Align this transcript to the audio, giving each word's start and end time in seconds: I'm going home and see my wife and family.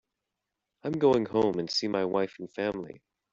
I'm 0.81 0.93
going 0.93 1.27
home 1.27 1.59
and 1.59 1.69
see 1.69 1.87
my 1.87 2.05
wife 2.05 2.37
and 2.39 2.51
family. 2.51 3.03